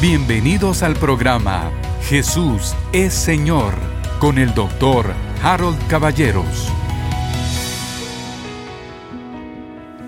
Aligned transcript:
Bienvenidos 0.00 0.82
al 0.82 0.94
programa 0.94 1.70
Jesús 2.04 2.74
es 2.90 3.12
Señor 3.12 3.74
con 4.18 4.38
el 4.38 4.54
doctor 4.54 5.12
Harold 5.42 5.76
Caballeros. 5.88 6.72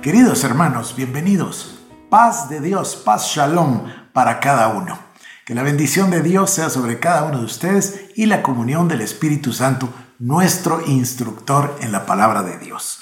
Queridos 0.00 0.44
hermanos, 0.44 0.96
bienvenidos. 0.96 1.78
Paz 2.08 2.48
de 2.48 2.62
Dios, 2.62 2.96
paz 2.96 3.34
shalom 3.34 3.84
para 4.14 4.40
cada 4.40 4.68
uno. 4.68 4.98
Que 5.44 5.54
la 5.54 5.62
bendición 5.62 6.10
de 6.10 6.22
Dios 6.22 6.50
sea 6.50 6.70
sobre 6.70 6.98
cada 6.98 7.24
uno 7.24 7.40
de 7.40 7.44
ustedes 7.44 8.06
y 8.16 8.24
la 8.24 8.40
comunión 8.40 8.88
del 8.88 9.02
Espíritu 9.02 9.52
Santo, 9.52 9.90
nuestro 10.18 10.80
instructor 10.86 11.76
en 11.82 11.92
la 11.92 12.06
palabra 12.06 12.42
de 12.42 12.56
Dios. 12.56 13.00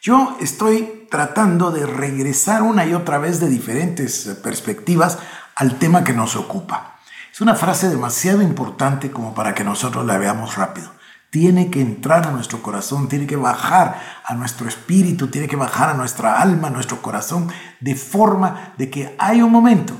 Yo 0.00 0.36
estoy 0.40 1.06
tratando 1.08 1.70
de 1.70 1.86
regresar 1.86 2.62
una 2.62 2.84
y 2.84 2.94
otra 2.94 3.18
vez 3.18 3.38
de 3.38 3.48
diferentes 3.48 4.24
perspectivas 4.42 5.18
al 5.56 5.78
tema 5.78 6.04
que 6.04 6.12
nos 6.12 6.36
ocupa. 6.36 6.98
Es 7.32 7.40
una 7.40 7.54
frase 7.54 7.88
demasiado 7.88 8.42
importante 8.42 9.10
como 9.10 9.34
para 9.34 9.54
que 9.54 9.64
nosotros 9.64 10.04
la 10.04 10.18
veamos 10.18 10.56
rápido. 10.56 10.92
Tiene 11.30 11.70
que 11.70 11.80
entrar 11.80 12.26
a 12.26 12.30
nuestro 12.30 12.62
corazón, 12.62 13.08
tiene 13.08 13.26
que 13.26 13.36
bajar 13.36 13.98
a 14.24 14.34
nuestro 14.34 14.68
espíritu, 14.68 15.28
tiene 15.28 15.48
que 15.48 15.56
bajar 15.56 15.88
a 15.88 15.94
nuestra 15.94 16.42
alma, 16.42 16.68
a 16.68 16.70
nuestro 16.70 17.00
corazón, 17.00 17.48
de 17.80 17.94
forma 17.94 18.74
de 18.76 18.90
que 18.90 19.16
hay 19.18 19.40
un 19.40 19.50
momento 19.50 19.94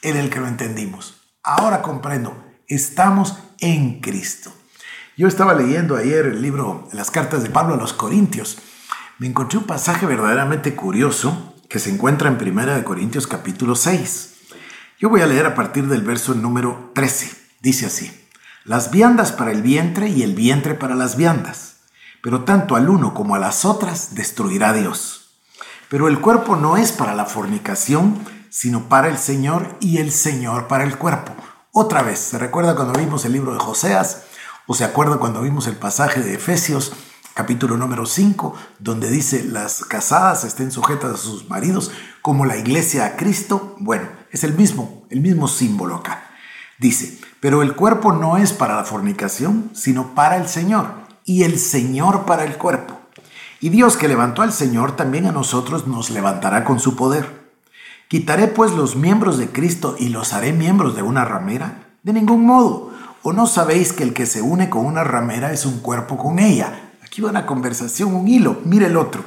en 0.00 0.16
el 0.16 0.30
que 0.30 0.40
lo 0.40 0.48
entendimos. 0.48 1.20
Ahora 1.42 1.82
comprendo, 1.82 2.42
estamos 2.66 3.38
en 3.60 4.00
Cristo. 4.00 4.50
Yo 5.18 5.28
estaba 5.28 5.54
leyendo 5.54 5.96
ayer 5.96 6.24
el 6.24 6.40
libro, 6.40 6.88
las 6.92 7.10
cartas 7.10 7.42
de 7.42 7.50
Pablo 7.50 7.74
a 7.74 7.76
los 7.76 7.92
Corintios. 7.92 8.58
Me 9.18 9.26
encontré 9.26 9.58
un 9.58 9.66
pasaje 9.66 10.06
verdaderamente 10.06 10.74
curioso 10.74 11.54
que 11.68 11.78
se 11.78 11.90
encuentra 11.90 12.28
en 12.28 12.40
1 12.40 12.84
Corintios 12.84 13.26
capítulo 13.26 13.76
6. 13.76 14.33
Yo 15.04 15.10
voy 15.10 15.20
a 15.20 15.26
leer 15.26 15.44
a 15.44 15.54
partir 15.54 15.86
del 15.86 16.00
verso 16.00 16.32
número 16.32 16.90
13. 16.94 17.30
Dice 17.60 17.84
así, 17.84 18.10
las 18.64 18.90
viandas 18.90 19.32
para 19.32 19.50
el 19.50 19.60
vientre 19.60 20.08
y 20.08 20.22
el 20.22 20.34
vientre 20.34 20.72
para 20.72 20.94
las 20.94 21.18
viandas, 21.18 21.80
pero 22.22 22.44
tanto 22.44 22.74
al 22.74 22.88
uno 22.88 23.12
como 23.12 23.34
a 23.34 23.38
las 23.38 23.66
otras 23.66 24.14
destruirá 24.14 24.72
Dios. 24.72 25.36
Pero 25.90 26.08
el 26.08 26.20
cuerpo 26.22 26.56
no 26.56 26.78
es 26.78 26.90
para 26.90 27.14
la 27.14 27.26
fornicación, 27.26 28.18
sino 28.48 28.88
para 28.88 29.08
el 29.08 29.18
Señor 29.18 29.76
y 29.78 29.98
el 29.98 30.10
Señor 30.10 30.68
para 30.68 30.84
el 30.84 30.96
cuerpo. 30.96 31.34
Otra 31.70 32.00
vez, 32.00 32.18
¿se 32.18 32.38
recuerda 32.38 32.74
cuando 32.74 32.98
vimos 32.98 33.26
el 33.26 33.32
libro 33.32 33.52
de 33.52 33.60
Joseas? 33.60 34.22
¿O 34.66 34.72
se 34.72 34.84
acuerda 34.84 35.18
cuando 35.18 35.42
vimos 35.42 35.66
el 35.66 35.76
pasaje 35.76 36.22
de 36.22 36.32
Efesios 36.32 36.94
capítulo 37.34 37.76
número 37.76 38.06
5, 38.06 38.54
donde 38.78 39.10
dice 39.10 39.44
las 39.44 39.84
casadas 39.84 40.44
estén 40.44 40.70
sujetas 40.70 41.12
a 41.12 41.16
sus 41.18 41.50
maridos 41.50 41.90
como 42.22 42.46
la 42.46 42.56
iglesia 42.56 43.04
a 43.04 43.16
Cristo? 43.16 43.76
Bueno, 43.80 44.08
es 44.34 44.44
el 44.44 44.54
mismo, 44.54 45.04
el 45.10 45.20
mismo 45.20 45.48
símbolo 45.48 45.94
acá. 45.94 46.30
Dice, 46.78 47.18
pero 47.38 47.62
el 47.62 47.74
cuerpo 47.76 48.12
no 48.12 48.36
es 48.36 48.52
para 48.52 48.74
la 48.74 48.84
fornicación, 48.84 49.70
sino 49.74 50.14
para 50.14 50.36
el 50.36 50.48
Señor, 50.48 50.86
y 51.24 51.44
el 51.44 51.58
Señor 51.58 52.24
para 52.24 52.44
el 52.44 52.56
cuerpo. 52.56 52.98
Y 53.60 53.68
Dios 53.68 53.96
que 53.96 54.08
levantó 54.08 54.42
al 54.42 54.52
Señor 54.52 54.96
también 54.96 55.26
a 55.26 55.32
nosotros 55.32 55.86
nos 55.86 56.10
levantará 56.10 56.64
con 56.64 56.80
su 56.80 56.96
poder. 56.96 57.44
¿Quitaré 58.08 58.48
pues 58.48 58.72
los 58.72 58.96
miembros 58.96 59.38
de 59.38 59.48
Cristo 59.48 59.96
y 59.98 60.08
los 60.08 60.32
haré 60.32 60.52
miembros 60.52 60.96
de 60.96 61.02
una 61.02 61.24
ramera? 61.24 61.86
De 62.02 62.12
ningún 62.12 62.44
modo. 62.44 62.92
¿O 63.22 63.32
no 63.32 63.46
sabéis 63.46 63.92
que 63.92 64.02
el 64.02 64.12
que 64.12 64.26
se 64.26 64.42
une 64.42 64.68
con 64.68 64.84
una 64.84 65.04
ramera 65.04 65.52
es 65.52 65.64
un 65.64 65.78
cuerpo 65.78 66.18
con 66.18 66.40
ella? 66.40 66.90
Aquí 67.04 67.22
va 67.22 67.30
una 67.30 67.46
conversación, 67.46 68.14
un 68.14 68.28
hilo. 68.28 68.60
Mire 68.64 68.86
el 68.86 68.96
otro. 68.96 69.24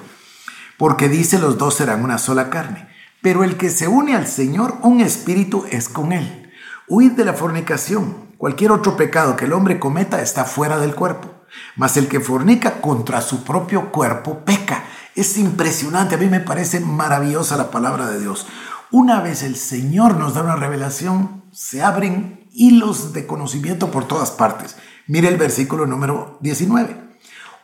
Porque 0.78 1.10
dice 1.10 1.40
los 1.40 1.58
dos 1.58 1.76
serán 1.76 2.04
una 2.04 2.18
sola 2.18 2.50
carne. 2.50 2.88
Pero 3.28 3.44
el 3.44 3.58
que 3.58 3.70
se 3.70 3.90
une 3.90 4.16
al 4.16 4.26
Señor, 4.26 4.78
un 4.84 5.02
espíritu 5.02 5.66
es 5.70 5.90
con 5.90 6.14
él. 6.14 6.50
Huid 6.88 7.12
de 7.12 7.26
la 7.26 7.34
fornicación. 7.34 8.30
Cualquier 8.38 8.72
otro 8.72 8.96
pecado 8.96 9.36
que 9.36 9.44
el 9.44 9.52
hombre 9.52 9.80
cometa 9.80 10.22
está 10.22 10.46
fuera 10.46 10.80
del 10.80 10.96
cuerpo. 10.96 11.30
Mas 11.76 11.98
el 11.98 12.08
que 12.08 12.22
fornica 12.22 12.80
contra 12.80 13.20
su 13.20 13.44
propio 13.44 13.92
cuerpo 13.92 14.46
peca. 14.46 14.86
Es 15.14 15.38
impresionante, 15.38 16.16
a 16.16 16.18
mí 16.18 16.28
me 16.28 16.40
parece 16.40 16.80
maravillosa 16.80 17.58
la 17.58 17.70
palabra 17.70 18.08
de 18.08 18.22
Dios. 18.22 18.48
Una 18.92 19.20
vez 19.20 19.44
el 19.44 19.58
Señor 19.58 20.16
nos 20.16 20.34
da 20.34 20.44
una 20.44 20.56
revelación, 20.56 21.44
se 21.52 21.84
abren 21.84 22.48
hilos 22.54 23.12
de 23.12 23.28
conocimiento 23.28 23.92
por 23.92 24.08
todas 24.08 24.32
partes. 24.32 24.78
Mire 25.06 25.28
el 25.28 25.36
versículo 25.36 25.86
número 25.86 26.38
19. 26.40 26.96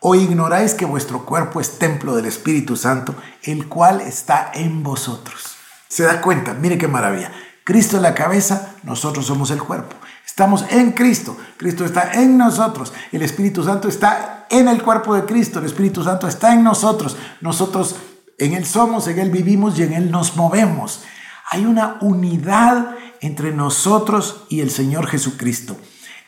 ¿O 0.01 0.13
ignoráis 0.15 0.73
que 0.73 0.83
vuestro 0.83 1.25
cuerpo 1.25 1.61
es 1.61 1.79
templo 1.79 2.17
del 2.17 2.25
Espíritu 2.25 2.75
Santo, 2.75 3.15
el 3.43 3.69
cual 3.69 4.01
está 4.01 4.51
en 4.53 4.83
vosotros? 4.83 5.52
¿Se 5.93 6.01
da 6.01 6.21
cuenta? 6.21 6.55
Mire 6.55 6.79
qué 6.79 6.87
maravilla. 6.87 7.31
Cristo 7.63 7.97
es 7.97 8.01
la 8.01 8.15
cabeza, 8.15 8.73
nosotros 8.81 9.27
somos 9.27 9.51
el 9.51 9.61
cuerpo. 9.61 9.95
Estamos 10.25 10.65
en 10.71 10.93
Cristo, 10.93 11.37
Cristo 11.55 11.85
está 11.85 12.13
en 12.13 12.35
nosotros, 12.35 12.91
el 13.11 13.21
Espíritu 13.21 13.63
Santo 13.63 13.87
está 13.87 14.47
en 14.49 14.67
el 14.67 14.81
cuerpo 14.81 15.13
de 15.13 15.25
Cristo, 15.25 15.59
el 15.59 15.65
Espíritu 15.65 16.03
Santo 16.03 16.27
está 16.27 16.55
en 16.55 16.63
nosotros, 16.63 17.15
nosotros 17.41 17.95
en 18.39 18.53
Él 18.53 18.65
somos, 18.65 19.07
en 19.07 19.19
Él 19.19 19.29
vivimos 19.29 19.77
y 19.77 19.83
en 19.83 19.93
Él 19.93 20.09
nos 20.09 20.35
movemos. 20.35 21.03
Hay 21.51 21.67
una 21.67 21.97
unidad 22.01 22.95
entre 23.21 23.51
nosotros 23.51 24.45
y 24.49 24.61
el 24.61 24.71
Señor 24.71 25.05
Jesucristo. 25.05 25.77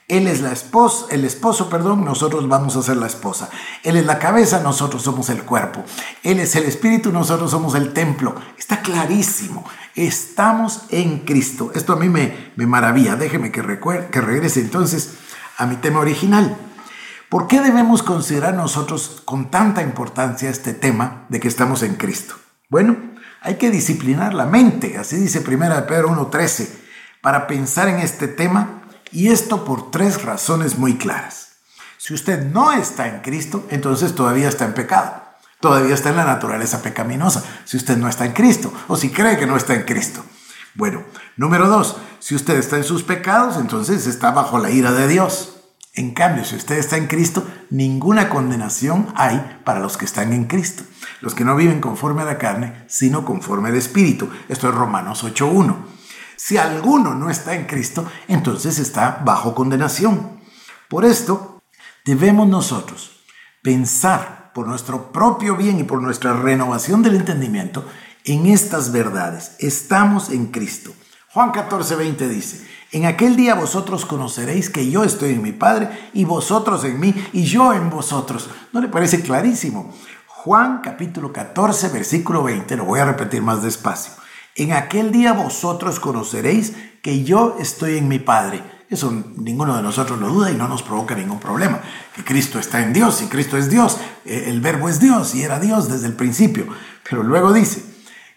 Él 0.07 0.27
es 0.27 0.41
la 0.41 0.51
esposa, 0.51 1.07
el 1.09 1.25
esposo, 1.25 1.67
perdón, 1.67 2.05
nosotros 2.05 2.47
vamos 2.47 2.75
a 2.75 2.83
ser 2.83 2.97
la 2.97 3.07
esposa. 3.07 3.49
Él 3.81 3.97
es 3.97 4.05
la 4.05 4.19
cabeza, 4.19 4.59
nosotros 4.59 5.01
somos 5.01 5.29
el 5.29 5.43
cuerpo. 5.43 5.83
Él 6.21 6.39
es 6.39 6.55
el 6.55 6.65
espíritu, 6.65 7.11
nosotros 7.11 7.49
somos 7.49 7.73
el 7.73 7.91
templo. 7.91 8.35
Está 8.55 8.81
clarísimo. 8.81 9.65
Estamos 9.95 10.83
en 10.89 11.19
Cristo. 11.19 11.71
Esto 11.73 11.93
a 11.93 11.95
mí 11.95 12.07
me, 12.07 12.51
me 12.55 12.67
maravilla. 12.67 13.15
Déjeme 13.15 13.51
que, 13.51 13.63
que 14.11 14.21
regrese 14.21 14.59
entonces 14.59 15.15
a 15.57 15.65
mi 15.65 15.77
tema 15.77 16.01
original. 16.01 16.55
¿Por 17.29 17.47
qué 17.47 17.59
debemos 17.59 18.03
considerar 18.03 18.53
nosotros 18.53 19.23
con 19.25 19.49
tanta 19.49 19.81
importancia 19.81 20.51
este 20.51 20.73
tema 20.75 21.25
de 21.29 21.39
que 21.39 21.47
estamos 21.47 21.81
en 21.81 21.95
Cristo? 21.95 22.35
Bueno, 22.69 22.95
hay 23.41 23.55
que 23.55 23.71
disciplinar 23.71 24.35
la 24.35 24.45
mente, 24.45 24.97
así 24.97 25.17
dice 25.17 25.39
1 25.39 25.87
Pedro 25.87 26.09
1.13, 26.09 26.69
para 27.21 27.47
pensar 27.47 27.87
en 27.87 27.99
este 27.99 28.27
tema 28.27 28.84
y 29.15 29.29
esto 29.29 29.63
por 29.63 29.91
tres 29.91 30.23
razones 30.23 30.77
muy 30.77 30.97
claras. 30.97 31.53
Si 31.97 32.13
usted 32.13 32.45
no 32.51 32.73
está 32.73 33.07
en 33.07 33.21
Cristo, 33.21 33.65
entonces 33.69 34.13
todavía 34.13 34.49
está 34.49 34.65
en 34.65 34.73
pecado. 34.73 35.23
Todavía 35.61 35.95
está 35.95 36.09
en 36.09 36.17
la 36.17 36.25
naturaleza 36.25 36.81
pecaminosa. 36.81 37.41
Si 37.63 37.77
usted 37.77 37.95
no 37.95 38.09
está 38.09 38.25
en 38.25 38.33
Cristo 38.33 38.73
o 38.89 38.97
si 38.97 39.11
cree 39.11 39.37
que 39.37 39.47
no 39.47 39.55
está 39.55 39.73
en 39.73 39.83
Cristo. 39.83 40.21
Bueno, 40.75 41.03
número 41.37 41.69
dos, 41.69 41.95
si 42.19 42.35
usted 42.35 42.57
está 42.57 42.75
en 42.75 42.83
sus 42.83 43.03
pecados, 43.03 43.55
entonces 43.55 44.05
está 44.05 44.31
bajo 44.31 44.59
la 44.59 44.69
ira 44.69 44.91
de 44.91 45.07
Dios. 45.07 45.61
En 45.93 46.13
cambio, 46.13 46.43
si 46.43 46.57
usted 46.57 46.77
está 46.77 46.97
en 46.97 47.07
Cristo, 47.07 47.47
ninguna 47.69 48.27
condenación 48.27 49.13
hay 49.15 49.61
para 49.63 49.79
los 49.79 49.95
que 49.95 50.03
están 50.03 50.33
en 50.33 50.43
Cristo. 50.43 50.83
Los 51.21 51.33
que 51.35 51.45
no 51.45 51.55
viven 51.55 51.79
conforme 51.79 52.23
a 52.23 52.25
la 52.25 52.37
carne, 52.37 52.83
sino 52.89 53.23
conforme 53.23 53.69
al 53.69 53.75
Espíritu. 53.75 54.29
Esto 54.49 54.67
es 54.67 54.75
Romanos 54.75 55.23
8.1. 55.23 55.94
Si 56.37 56.57
alguno 56.57 57.13
no 57.13 57.29
está 57.29 57.55
en 57.55 57.65
Cristo, 57.65 58.05
entonces 58.27 58.79
está 58.79 59.21
bajo 59.23 59.55
condenación. 59.55 60.39
Por 60.89 61.05
esto, 61.05 61.61
debemos 62.05 62.47
nosotros 62.47 63.23
pensar 63.61 64.51
por 64.53 64.67
nuestro 64.67 65.11
propio 65.11 65.55
bien 65.55 65.79
y 65.79 65.83
por 65.83 66.01
nuestra 66.01 66.33
renovación 66.33 67.01
del 67.01 67.15
entendimiento 67.15 67.85
en 68.23 68.45
estas 68.47 68.91
verdades. 68.91 69.55
Estamos 69.59 70.29
en 70.29 70.47
Cristo. 70.47 70.91
Juan 71.33 71.51
14, 71.51 71.95
20 71.95 72.29
dice, 72.29 72.65
en 72.91 73.05
aquel 73.05 73.35
día 73.35 73.55
vosotros 73.55 74.05
conoceréis 74.05 74.69
que 74.69 74.89
yo 74.89 75.03
estoy 75.03 75.33
en 75.33 75.41
mi 75.41 75.51
Padre 75.51 76.09
y 76.13 76.23
vosotros 76.23 76.85
en 76.85 76.99
mí 76.99 77.13
y 77.33 77.43
yo 77.43 77.73
en 77.73 77.89
vosotros. 77.89 78.49
¿No 78.71 78.79
le 78.79 78.87
parece 78.87 79.21
clarísimo? 79.21 79.93
Juan 80.27 80.79
capítulo 80.81 81.33
14, 81.33 81.89
versículo 81.89 82.43
20, 82.43 82.77
lo 82.77 82.85
voy 82.85 82.99
a 82.99 83.05
repetir 83.05 83.41
más 83.41 83.63
despacio. 83.63 84.13
En 84.55 84.71
aquel 84.71 85.11
día 85.11 85.33
vosotros 85.33 85.99
conoceréis 85.99 86.73
que 87.01 87.23
yo 87.23 87.57
estoy 87.59 87.97
en 87.97 88.07
mi 88.07 88.19
Padre. 88.19 88.63
Eso 88.89 89.11
ninguno 89.35 89.75
de 89.75 89.83
nosotros 89.83 90.19
lo 90.19 90.29
duda 90.29 90.49
y 90.49 90.55
no 90.55 90.67
nos 90.69 90.81
provoca 90.81 91.13
ningún 91.13 91.39
problema. 91.39 91.81
Que 92.15 92.23
Cristo 92.23 92.57
está 92.57 92.81
en 92.81 92.93
Dios 92.93 93.21
y 93.21 93.27
Cristo 93.27 93.57
es 93.57 93.69
Dios. 93.69 93.97
Eh, 94.23 94.45
el 94.47 94.61
verbo 94.61 94.87
es 94.87 94.99
Dios 94.99 95.35
y 95.35 95.43
era 95.43 95.59
Dios 95.59 95.89
desde 95.89 96.07
el 96.07 96.13
principio. 96.13 96.67
Pero 97.07 97.21
luego 97.21 97.51
dice, 97.51 97.83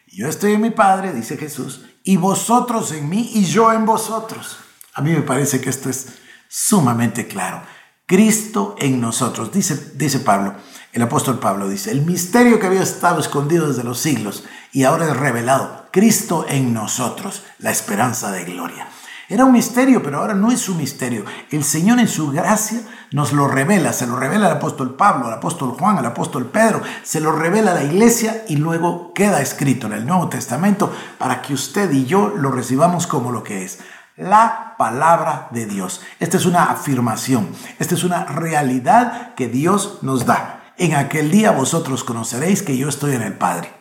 yo 0.08 0.26
estoy 0.26 0.54
en 0.54 0.62
mi 0.62 0.70
Padre, 0.70 1.12
dice 1.12 1.37
Jesús, 1.37 1.84
y 2.02 2.16
vosotros 2.16 2.90
en 2.93 3.08
mí 3.08 3.31
y 3.34 3.44
yo 3.44 3.72
en 3.72 3.87
vosotros. 3.87 4.58
A 4.94 5.02
mí 5.02 5.12
me 5.12 5.22
parece 5.22 5.60
que 5.60 5.70
esto 5.70 5.88
es 5.88 6.08
sumamente 6.48 7.28
claro. 7.28 7.62
Cristo 8.06 8.75
en 8.78 9.00
nosotros, 9.00 9.52
dice, 9.52 9.93
dice 9.94 10.20
Pablo, 10.20 10.56
el 10.98 11.04
apóstol 11.04 11.38
Pablo 11.38 11.68
dice, 11.68 11.92
el 11.92 12.04
misterio 12.04 12.58
que 12.58 12.66
había 12.66 12.82
estado 12.82 13.20
escondido 13.20 13.68
desde 13.68 13.84
los 13.84 14.00
siglos 14.00 14.42
y 14.72 14.82
ahora 14.82 15.06
es 15.06 15.16
revelado, 15.16 15.86
Cristo 15.92 16.44
en 16.48 16.74
nosotros, 16.74 17.44
la 17.60 17.70
esperanza 17.70 18.32
de 18.32 18.44
gloria. 18.44 18.88
Era 19.28 19.44
un 19.44 19.52
misterio, 19.52 20.02
pero 20.02 20.18
ahora 20.18 20.34
no 20.34 20.50
es 20.50 20.68
un 20.68 20.78
misterio. 20.78 21.24
El 21.52 21.62
Señor 21.62 22.00
en 22.00 22.08
su 22.08 22.32
gracia 22.32 22.80
nos 23.12 23.32
lo 23.32 23.46
revela, 23.46 23.92
se 23.92 24.08
lo 24.08 24.16
revela 24.16 24.46
al 24.46 24.56
apóstol 24.56 24.96
Pablo, 24.96 25.28
al 25.28 25.34
apóstol 25.34 25.76
Juan, 25.78 25.98
al 25.98 26.06
apóstol 26.06 26.46
Pedro, 26.46 26.82
se 27.04 27.20
lo 27.20 27.30
revela 27.30 27.70
a 27.70 27.74
la 27.74 27.84
iglesia 27.84 28.42
y 28.48 28.56
luego 28.56 29.12
queda 29.14 29.40
escrito 29.40 29.86
en 29.86 29.92
el 29.92 30.04
Nuevo 30.06 30.28
Testamento 30.28 30.92
para 31.16 31.42
que 31.42 31.54
usted 31.54 31.92
y 31.92 32.06
yo 32.06 32.32
lo 32.36 32.50
recibamos 32.50 33.06
como 33.06 33.30
lo 33.30 33.44
que 33.44 33.64
es, 33.64 33.78
la 34.16 34.74
palabra 34.76 35.46
de 35.52 35.66
Dios. 35.66 36.00
Esta 36.18 36.38
es 36.38 36.44
una 36.44 36.64
afirmación, 36.64 37.50
esta 37.78 37.94
es 37.94 38.02
una 38.02 38.24
realidad 38.24 39.36
que 39.36 39.46
Dios 39.46 39.98
nos 40.02 40.26
da. 40.26 40.57
En 40.78 40.94
aquel 40.94 41.32
día 41.32 41.50
vosotros 41.50 42.04
conoceréis 42.04 42.62
que 42.62 42.76
yo 42.76 42.88
estoy 42.88 43.16
en 43.16 43.22
el 43.22 43.32
Padre, 43.32 43.72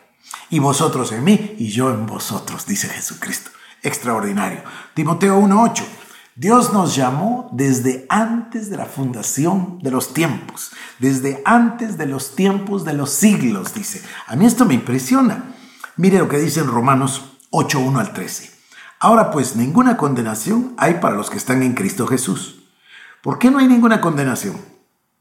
y 0.50 0.58
vosotros 0.58 1.12
en 1.12 1.22
mí, 1.22 1.54
y 1.56 1.68
yo 1.68 1.90
en 1.90 2.06
vosotros, 2.06 2.66
dice 2.66 2.88
Jesucristo. 2.88 3.52
Extraordinario. 3.84 4.62
Timoteo 4.94 5.40
1.8. 5.40 5.84
Dios 6.34 6.72
nos 6.72 6.96
llamó 6.96 7.50
desde 7.52 8.04
antes 8.08 8.68
de 8.68 8.78
la 8.78 8.86
fundación 8.86 9.78
de 9.80 9.92
los 9.92 10.12
tiempos, 10.12 10.72
desde 10.98 11.40
antes 11.44 11.98
de 11.98 12.06
los 12.06 12.34
tiempos 12.34 12.84
de 12.84 12.94
los 12.94 13.10
siglos, 13.10 13.74
dice. 13.74 14.02
A 14.26 14.34
mí 14.34 14.44
esto 14.44 14.64
me 14.64 14.74
impresiona. 14.74 15.54
Mire 15.96 16.18
lo 16.18 16.28
que 16.28 16.38
dice 16.38 16.58
en 16.58 16.66
Romanos 16.66 17.38
8.1 17.52 18.00
al 18.00 18.12
13. 18.12 18.50
Ahora 18.98 19.30
pues 19.30 19.54
ninguna 19.54 19.96
condenación 19.96 20.74
hay 20.76 20.94
para 20.94 21.14
los 21.14 21.30
que 21.30 21.36
están 21.36 21.62
en 21.62 21.74
Cristo 21.74 22.08
Jesús. 22.08 22.64
¿Por 23.22 23.38
qué 23.38 23.52
no 23.52 23.58
hay 23.58 23.68
ninguna 23.68 24.00
condenación? 24.00 24.77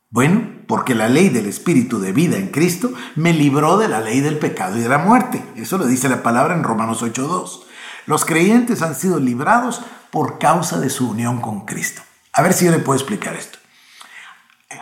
Bueno, 0.09 0.63
porque 0.67 0.95
la 0.95 1.09
ley 1.09 1.29
del 1.29 1.47
Espíritu 1.47 1.99
de 1.99 2.13
vida 2.13 2.37
en 2.37 2.47
Cristo 2.47 2.91
me 3.15 3.33
libró 3.33 3.77
de 3.77 3.89
la 3.89 3.99
ley 3.99 4.21
del 4.21 4.39
pecado 4.39 4.77
y 4.77 4.81
de 4.81 4.89
la 4.89 4.99
muerte. 4.99 5.43
Eso 5.55 5.77
lo 5.77 5.85
dice 5.85 6.07
la 6.07 6.23
palabra 6.23 6.53
en 6.53 6.63
Romanos 6.63 7.03
8.2. 7.03 7.63
Los 8.05 8.23
creyentes 8.23 8.81
han 8.81 8.95
sido 8.95 9.19
librados 9.19 9.81
por 10.11 10.39
causa 10.39 10.79
de 10.79 10.89
su 10.89 11.09
unión 11.09 11.41
con 11.41 11.65
Cristo. 11.65 12.01
A 12.31 12.41
ver 12.41 12.53
si 12.53 12.65
yo 12.65 12.71
le 12.71 12.79
puedo 12.79 12.97
explicar 12.97 13.35
esto. 13.35 13.57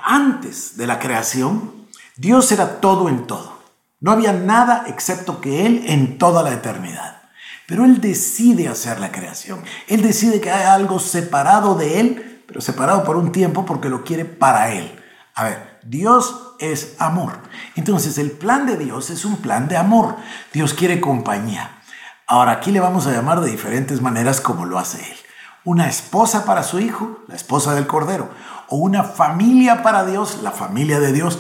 Antes 0.04 0.78
de 0.78 0.86
la 0.86 1.00
creación, 1.00 1.88
Dios 2.16 2.52
era 2.52 2.80
todo 2.80 3.10
en 3.10 3.26
todo. 3.26 3.64
No 4.00 4.12
había 4.12 4.34
nada 4.34 4.86
excepto 4.88 5.42
que 5.42 5.66
Él 5.66 5.86
en 5.88 6.20
toda 6.20 6.44
la 6.44 6.54
eternidad. 6.54 7.24
Pero 7.66 7.86
Él 7.86 8.00
decide 8.00 8.68
hacer 8.68 9.00
la 9.00 9.12
creación. 9.12 9.64
Él 9.88 10.04
decide 10.04 10.40
que 10.40 10.52
hay 10.52 10.66
algo 10.66 11.00
separado 11.00 11.74
de 11.74 12.00
Él, 12.00 12.44
pero 12.46 12.62
separado 12.62 13.04
por 13.04 13.16
un 13.16 13.32
tiempo 13.32 13.66
porque 13.66 13.90
lo 13.90 14.04
quiere 14.04 14.26
para 14.26 14.72
Él. 14.72 15.02
A 15.36 15.44
ver, 15.44 15.80
Dios 15.84 16.54
es 16.60 16.96
amor. 16.98 17.34
Entonces 17.76 18.18
el 18.18 18.32
plan 18.32 18.66
de 18.66 18.78
Dios 18.78 19.10
es 19.10 19.26
un 19.26 19.36
plan 19.38 19.68
de 19.68 19.76
amor. 19.76 20.16
Dios 20.54 20.74
quiere 20.74 21.02
compañía. 21.02 21.82
Ahora 22.26 22.54
aquí 22.54 22.72
le 22.72 22.80
vamos 22.80 23.06
a 23.06 23.12
llamar 23.12 23.42
de 23.42 23.52
diferentes 23.52 24.02
maneras 24.02 24.40
como 24.40 24.66
lo 24.66 24.80
hace 24.80 25.00
él. 25.00 25.18
Una 25.66 25.90
esposa 25.90 26.46
para 26.46 26.64
su 26.64 26.80
hijo, 26.80 27.20
la 27.28 27.36
esposa 27.36 27.76
del 27.76 27.86
Cordero. 27.86 28.30
O 28.70 28.78
una 28.78 29.04
familia 29.04 29.84
para 29.84 30.06
Dios, 30.06 30.40
la 30.42 30.52
familia 30.52 31.02
de 31.02 31.12
Dios. 31.12 31.40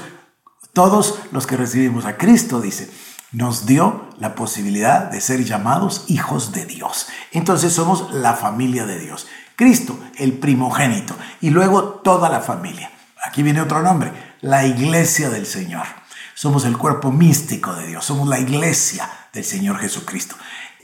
Todos 0.74 1.20
los 1.32 1.48
que 1.48 1.56
recibimos 1.56 2.06
a 2.06 2.18
Cristo, 2.18 2.60
dice, 2.60 2.92
nos 3.32 3.66
dio 3.66 4.10
la 4.18 4.36
posibilidad 4.36 5.10
de 5.10 5.22
ser 5.22 5.46
llamados 5.46 6.04
hijos 6.08 6.52
de 6.52 6.66
Dios. 6.66 7.08
Entonces 7.32 7.72
somos 7.72 8.14
la 8.14 8.34
familia 8.34 8.86
de 8.86 9.00
Dios. 9.00 9.26
Cristo, 9.56 9.98
el 10.18 10.34
primogénito, 10.34 11.16
y 11.40 11.52
luego 11.52 11.84
toda 12.04 12.28
la 12.30 12.42
familia. 12.42 12.92
Aquí 13.27 13.44
viene 13.44 13.62
otro 13.62 13.81
nombre, 13.81 14.12
la 14.42 14.66
iglesia 14.66 15.30
del 15.30 15.45
Señor. 15.45 15.86
Somos 16.33 16.66
el 16.66 16.77
cuerpo 16.77 17.12
místico 17.12 17.74
de 17.74 17.88
Dios, 17.88 18.06
somos 18.06 18.27
la 18.27 18.39
iglesia 18.39 19.10
del 19.33 19.44
Señor 19.44 19.80
Jesucristo 19.80 20.36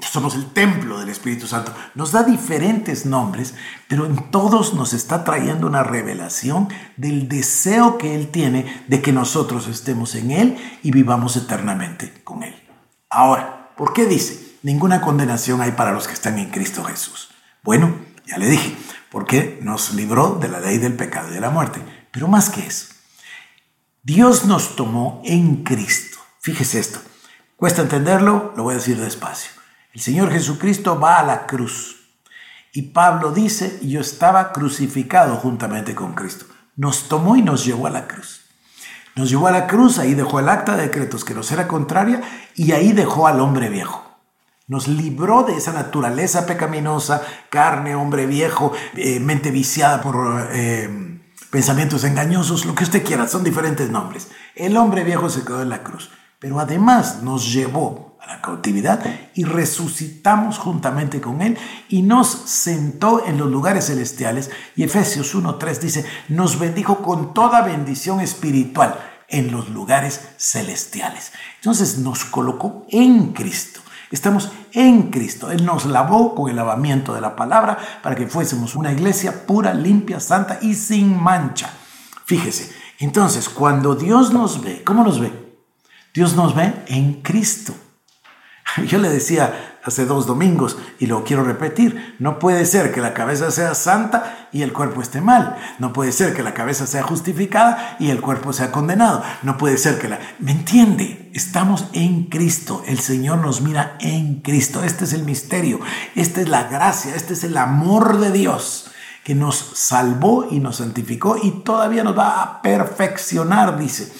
somos 0.09 0.35
el 0.35 0.51
templo 0.51 0.99
del 0.99 1.09
Espíritu 1.09 1.47
Santo. 1.47 1.73
Nos 1.95 2.11
da 2.11 2.23
diferentes 2.23 3.05
nombres, 3.05 3.53
pero 3.87 4.05
en 4.05 4.31
todos 4.31 4.73
nos 4.73 4.93
está 4.93 5.23
trayendo 5.23 5.67
una 5.67 5.83
revelación 5.83 6.69
del 6.97 7.27
deseo 7.27 7.97
que 7.97 8.15
Él 8.15 8.29
tiene 8.29 8.83
de 8.87 9.01
que 9.01 9.11
nosotros 9.11 9.67
estemos 9.67 10.15
en 10.15 10.31
Él 10.31 10.79
y 10.83 10.91
vivamos 10.91 11.37
eternamente 11.37 12.21
con 12.23 12.43
Él. 12.43 12.55
Ahora, 13.09 13.71
¿por 13.75 13.93
qué 13.93 14.05
dice? 14.05 14.57
Ninguna 14.63 15.01
condenación 15.01 15.61
hay 15.61 15.71
para 15.71 15.91
los 15.91 16.07
que 16.07 16.13
están 16.13 16.37
en 16.39 16.49
Cristo 16.49 16.83
Jesús. 16.83 17.29
Bueno, 17.63 17.93
ya 18.25 18.37
le 18.37 18.49
dije, 18.49 18.75
porque 19.11 19.59
nos 19.61 19.93
libró 19.93 20.37
de 20.39 20.47
la 20.47 20.59
ley 20.59 20.77
del 20.77 20.93
pecado 20.93 21.29
y 21.29 21.33
de 21.33 21.41
la 21.41 21.49
muerte. 21.49 21.81
Pero 22.11 22.27
más 22.27 22.49
que 22.49 22.65
eso, 22.65 22.87
Dios 24.03 24.45
nos 24.45 24.75
tomó 24.75 25.21
en 25.25 25.63
Cristo. 25.63 26.17
Fíjese 26.39 26.79
esto. 26.79 26.99
Cuesta 27.55 27.83
entenderlo, 27.83 28.53
lo 28.55 28.63
voy 28.63 28.73
a 28.73 28.77
decir 28.77 28.99
despacio. 28.99 29.51
El 29.93 30.01
Señor 30.01 30.31
Jesucristo 30.31 30.99
va 30.99 31.19
a 31.19 31.23
la 31.23 31.45
cruz. 31.45 31.97
Y 32.73 32.83
Pablo 32.83 33.31
dice, 33.31 33.79
yo 33.83 33.99
estaba 33.99 34.53
crucificado 34.53 35.35
juntamente 35.35 35.93
con 35.93 36.13
Cristo. 36.13 36.45
Nos 36.75 37.09
tomó 37.09 37.35
y 37.35 37.41
nos 37.41 37.65
llevó 37.65 37.87
a 37.87 37.91
la 37.91 38.07
cruz. 38.07 38.41
Nos 39.15 39.29
llevó 39.29 39.47
a 39.47 39.51
la 39.51 39.67
cruz, 39.67 39.99
ahí 39.99 40.13
dejó 40.13 40.39
el 40.39 40.47
acta 40.47 40.75
de 40.77 40.83
decretos 40.83 41.25
que 41.25 41.33
nos 41.33 41.51
era 41.51 41.67
contraria 41.67 42.21
y 42.55 42.71
ahí 42.71 42.93
dejó 42.93 43.27
al 43.27 43.41
hombre 43.41 43.69
viejo. 43.69 44.03
Nos 44.67 44.87
libró 44.87 45.43
de 45.43 45.57
esa 45.57 45.73
naturaleza 45.73 46.45
pecaminosa, 46.45 47.21
carne, 47.49 47.93
hombre 47.93 48.25
viejo, 48.25 48.71
eh, 48.95 49.19
mente 49.19 49.51
viciada 49.51 50.01
por 50.01 50.47
eh, 50.53 51.10
pensamientos 51.51 52.03
engañosos, 52.03 52.65
lo 52.65 52.73
que 52.73 52.85
usted 52.85 53.03
quiera, 53.03 53.27
son 53.27 53.43
diferentes 53.43 53.89
nombres. 53.91 54.29
El 54.55 54.77
hombre 54.77 55.03
viejo 55.03 55.29
se 55.29 55.43
quedó 55.43 55.61
en 55.61 55.69
la 55.69 55.83
cruz, 55.83 56.09
pero 56.39 56.59
además 56.59 57.21
nos 57.21 57.53
llevó 57.53 58.11
la 58.31 58.41
cautividad 58.41 59.03
y 59.33 59.43
resucitamos 59.43 60.57
juntamente 60.57 61.19
con 61.19 61.41
Él 61.41 61.57
y 61.89 62.01
nos 62.01 62.29
sentó 62.29 63.25
en 63.25 63.37
los 63.37 63.51
lugares 63.51 63.87
celestiales. 63.87 64.49
Y 64.75 64.83
Efesios 64.83 65.35
1.3 65.35 65.79
dice, 65.79 66.05
nos 66.29 66.57
bendijo 66.57 67.01
con 67.01 67.33
toda 67.33 67.61
bendición 67.61 68.21
espiritual 68.21 68.97
en 69.27 69.51
los 69.51 69.69
lugares 69.69 70.21
celestiales. 70.37 71.31
Entonces 71.57 71.97
nos 71.97 72.23
colocó 72.23 72.85
en 72.89 73.33
Cristo. 73.33 73.81
Estamos 74.11 74.51
en 74.73 75.09
Cristo. 75.09 75.51
Él 75.51 75.65
nos 75.65 75.85
lavó 75.85 76.35
con 76.35 76.49
el 76.49 76.57
lavamiento 76.57 77.13
de 77.13 77.21
la 77.21 77.35
palabra 77.35 77.77
para 78.03 78.15
que 78.15 78.27
fuésemos 78.27 78.75
una 78.75 78.91
iglesia 78.91 79.47
pura, 79.47 79.73
limpia, 79.73 80.19
santa 80.19 80.59
y 80.61 80.75
sin 80.75 81.19
mancha. 81.21 81.71
Fíjese, 82.25 82.71
entonces 82.99 83.49
cuando 83.49 83.95
Dios 83.95 84.31
nos 84.31 84.61
ve, 84.61 84.83
¿cómo 84.83 85.03
nos 85.03 85.19
ve? 85.19 85.31
Dios 86.13 86.35
nos 86.35 86.53
ve 86.53 86.73
en 86.87 87.21
Cristo. 87.21 87.73
Yo 88.87 88.99
le 88.99 89.09
decía 89.09 89.70
hace 89.83 90.05
dos 90.05 90.27
domingos 90.27 90.77
y 90.99 91.07
lo 91.07 91.23
quiero 91.23 91.43
repetir, 91.43 92.15
no 92.19 92.39
puede 92.39 92.65
ser 92.65 92.91
que 92.91 93.01
la 93.01 93.13
cabeza 93.13 93.51
sea 93.51 93.73
santa 93.73 94.49
y 94.51 94.61
el 94.61 94.73
cuerpo 94.73 95.01
esté 95.01 95.21
mal, 95.21 95.57
no 95.79 95.93
puede 95.93 96.11
ser 96.11 96.33
que 96.33 96.43
la 96.43 96.53
cabeza 96.53 96.85
sea 96.87 97.03
justificada 97.03 97.95
y 97.99 98.09
el 98.09 98.21
cuerpo 98.21 98.53
sea 98.53 98.71
condenado, 98.71 99.23
no 99.43 99.57
puede 99.57 99.77
ser 99.77 99.99
que 99.99 100.07
la... 100.07 100.19
¿Me 100.39 100.51
entiende? 100.51 101.31
Estamos 101.33 101.85
en 101.93 102.25
Cristo, 102.25 102.83
el 102.87 102.99
Señor 102.99 103.39
nos 103.39 103.61
mira 103.61 103.97
en 103.99 104.41
Cristo, 104.41 104.83
este 104.83 105.05
es 105.05 105.13
el 105.13 105.23
misterio, 105.23 105.79
esta 106.15 106.41
es 106.41 106.49
la 106.49 106.63
gracia, 106.63 107.15
este 107.15 107.33
es 107.33 107.43
el 107.43 107.57
amor 107.57 108.19
de 108.19 108.31
Dios 108.31 108.91
que 109.23 109.35
nos 109.35 109.55
salvó 109.75 110.47
y 110.49 110.59
nos 110.59 110.77
santificó 110.77 111.37
y 111.41 111.51
todavía 111.63 112.03
nos 112.03 112.17
va 112.17 112.41
a 112.41 112.61
perfeccionar, 112.61 113.77
dice, 113.77 114.11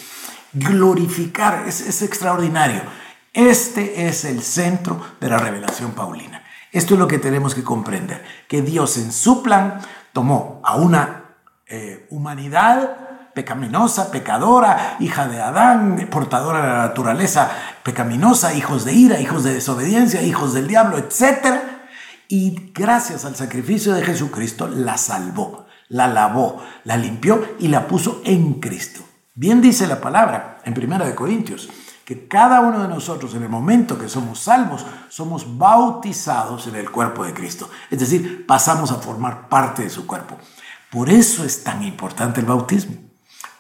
glorificar, 0.54 1.66
es, 1.68 1.82
es 1.82 2.02
extraordinario. 2.02 2.82
Este 3.34 4.08
es 4.08 4.26
el 4.26 4.42
centro 4.42 5.00
de 5.22 5.30
la 5.30 5.38
revelación 5.38 5.92
paulina. 5.92 6.44
Esto 6.74 6.96
es 6.96 7.00
lo 7.00 7.08
que 7.08 7.18
tenemos 7.18 7.56
que 7.56 7.64
comprender, 7.64 8.24
que 8.50 8.62
Dios 8.62 8.98
en 8.98 9.14
su 9.14 9.42
plan 9.42 9.80
tomó 10.12 10.62
a 10.66 10.76
una 10.76 11.36
eh, 11.66 12.08
humanidad 12.10 13.32
pecaminosa, 13.34 14.12
pecadora, 14.12 14.98
hija 15.00 15.30
de 15.30 15.42
Adán, 15.42 16.10
portadora 16.12 16.62
de 16.62 16.68
la 16.68 16.88
naturaleza 16.88 17.50
pecaminosa, 17.84 18.54
hijos 18.54 18.84
de 18.84 18.94
ira, 18.94 19.22
hijos 19.22 19.46
de 19.46 19.54
desobediencia, 19.54 20.22
hijos 20.22 20.54
del 20.54 20.68
diablo, 20.68 20.98
etc. 20.98 21.56
Y 22.28 22.72
gracias 22.74 23.24
al 23.24 23.38
sacrificio 23.38 23.94
de 23.94 24.04
Jesucristo 24.04 24.68
la 24.68 24.98
salvó, 24.98 25.68
la 25.88 26.10
lavó, 26.10 26.62
la 26.84 26.98
limpió 26.98 27.56
y 27.60 27.70
la 27.70 27.88
puso 27.88 28.22
en 28.26 28.56
Cristo. 28.56 29.02
Bien 29.34 29.62
dice 29.62 29.88
la 29.88 30.02
palabra 30.02 30.60
en 30.66 30.74
Primera 30.74 31.06
de 31.06 31.16
Corintios 31.16 31.70
que 32.06 32.28
cada 32.28 32.62
uno 32.62 32.82
de 32.82 32.88
nosotros 32.88 33.34
en 33.36 33.44
el 33.44 33.50
momento 33.50 33.98
que 33.98 34.10
somos 34.10 34.40
salvos, 34.40 34.86
somos 35.10 35.58
bautizados 35.58 36.68
en 36.68 36.76
el 36.76 36.90
cuerpo 36.90 37.24
de 37.24 37.34
Cristo. 37.34 37.70
Es 37.90 38.00
decir, 38.00 38.46
pasamos 38.48 38.92
a 38.92 38.96
formar 38.96 39.50
parte 39.50 39.84
de 39.84 39.90
su 39.90 40.08
cuerpo. 40.08 40.38
Por 40.90 41.10
eso 41.10 41.44
es 41.44 41.64
tan 41.64 41.84
importante 41.84 42.42
el 42.42 42.48
bautismo. 42.48 42.96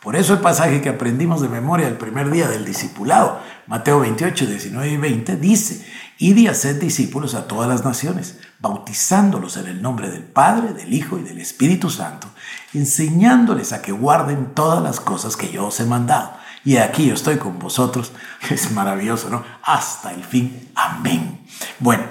Por 0.01 0.15
eso 0.15 0.33
el 0.33 0.39
pasaje 0.39 0.81
que 0.81 0.89
aprendimos 0.89 1.41
de 1.41 1.49
memoria 1.49 1.87
el 1.87 1.97
primer 1.97 2.31
día 2.31 2.47
del 2.47 2.65
discipulado, 2.65 3.39
Mateo 3.67 3.99
28, 3.99 4.47
19 4.47 4.89
y 4.89 4.97
20, 4.97 5.35
dice, 5.37 5.85
id 6.17 6.37
y 6.37 6.47
haced 6.47 6.81
discípulos 6.81 7.35
a 7.35 7.47
todas 7.47 7.69
las 7.69 7.85
naciones, 7.85 8.39
bautizándolos 8.59 9.57
en 9.57 9.67
el 9.67 9.81
nombre 9.83 10.09
del 10.09 10.23
Padre, 10.23 10.73
del 10.73 10.91
Hijo 10.91 11.19
y 11.19 11.21
del 11.21 11.39
Espíritu 11.39 11.91
Santo, 11.91 12.27
enseñándoles 12.73 13.73
a 13.73 13.83
que 13.83 13.91
guarden 13.91 14.55
todas 14.55 14.81
las 14.81 14.99
cosas 14.99 15.37
que 15.37 15.51
yo 15.51 15.67
os 15.67 15.79
he 15.79 15.85
mandado 15.85 16.40
y 16.63 16.77
aquí 16.77 17.07
yo 17.07 17.13
estoy 17.13 17.37
con 17.37 17.59
vosotros. 17.59 18.11
Es 18.49 18.71
maravilloso, 18.71 19.29
¿no? 19.29 19.43
Hasta 19.63 20.11
el 20.11 20.23
fin. 20.23 20.71
Amén. 20.75 21.39
Bueno, 21.79 22.03